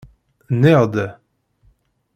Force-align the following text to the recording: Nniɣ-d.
Nniɣ-d. 0.53 0.95